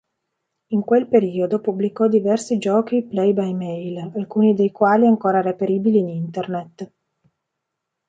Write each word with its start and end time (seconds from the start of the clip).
In 0.69 0.81
quel 0.81 1.05
periodo, 1.07 1.59
pubblicò 1.61 2.07
diversi 2.07 2.57
giochi 2.57 3.03
"play-by-mail", 3.03 4.11
alcuni 4.15 4.55
dei 4.55 4.71
quali 4.71 5.05
ancora 5.05 5.41
reperibili 5.41 5.99
in 5.99 6.09
internet. 6.09 6.91